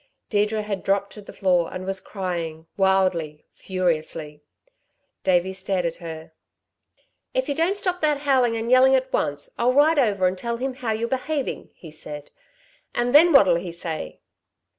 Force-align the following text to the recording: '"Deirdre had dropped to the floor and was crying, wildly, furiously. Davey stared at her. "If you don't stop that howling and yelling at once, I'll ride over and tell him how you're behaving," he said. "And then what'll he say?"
'"Deirdre 0.31 0.63
had 0.63 0.83
dropped 0.83 1.13
to 1.13 1.21
the 1.21 1.31
floor 1.31 1.71
and 1.71 1.85
was 1.85 2.01
crying, 2.01 2.65
wildly, 2.75 3.45
furiously. 3.51 4.41
Davey 5.23 5.53
stared 5.53 5.85
at 5.85 5.97
her. 5.97 6.31
"If 7.35 7.47
you 7.47 7.53
don't 7.53 7.77
stop 7.77 8.01
that 8.01 8.21
howling 8.21 8.57
and 8.57 8.71
yelling 8.71 8.95
at 8.95 9.13
once, 9.13 9.51
I'll 9.59 9.73
ride 9.73 9.99
over 9.99 10.25
and 10.25 10.35
tell 10.35 10.57
him 10.57 10.73
how 10.73 10.91
you're 10.91 11.07
behaving," 11.07 11.69
he 11.75 11.91
said. 11.91 12.31
"And 12.95 13.13
then 13.13 13.31
what'll 13.31 13.57
he 13.57 13.71
say?" 13.71 14.21